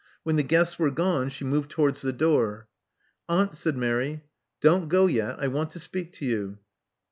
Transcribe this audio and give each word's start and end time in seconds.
When 0.23 0.35
the 0.35 0.41
guests 0.41 0.79
were 0.79 0.89
gone, 0.89 1.29
she 1.29 1.43
moved 1.45 1.69
towards 1.69 2.01
the 2.01 2.11
door. 2.11 2.67
Aunt, 3.29 3.55
said 3.55 3.77
Mary, 3.77 4.23
don't 4.59 4.89
go 4.89 5.05
yet 5.05 5.39
I 5.39 5.47
want 5.47 5.69
to 5.73 5.79
speak 5.79 6.11
to 6.13 6.25
you.' 6.25 6.57